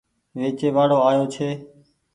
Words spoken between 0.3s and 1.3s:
ويچي وآڙو آيو